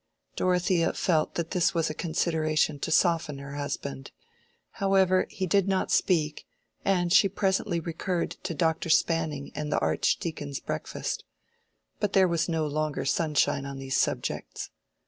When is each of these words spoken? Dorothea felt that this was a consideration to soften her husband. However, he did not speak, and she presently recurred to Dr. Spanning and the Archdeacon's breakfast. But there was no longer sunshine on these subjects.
Dorothea 0.35 0.93
felt 0.93 1.35
that 1.35 1.51
this 1.51 1.75
was 1.75 1.91
a 1.91 1.93
consideration 1.93 2.79
to 2.79 2.89
soften 2.89 3.37
her 3.37 3.53
husband. 3.53 4.09
However, 4.81 5.27
he 5.29 5.45
did 5.45 5.67
not 5.67 5.91
speak, 5.91 6.47
and 6.83 7.13
she 7.13 7.29
presently 7.29 7.79
recurred 7.79 8.31
to 8.41 8.55
Dr. 8.55 8.89
Spanning 8.89 9.51
and 9.53 9.71
the 9.71 9.77
Archdeacon's 9.77 10.59
breakfast. 10.59 11.23
But 11.99 12.13
there 12.13 12.27
was 12.27 12.49
no 12.49 12.65
longer 12.65 13.05
sunshine 13.05 13.67
on 13.67 13.77
these 13.77 13.95
subjects. 13.95 14.71